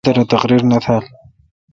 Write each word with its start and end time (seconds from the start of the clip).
صدر 0.05 0.17
اے° 0.21 0.25
تقریر 0.33 0.61
نہ 0.71 0.77
تھال۔ 0.83 1.03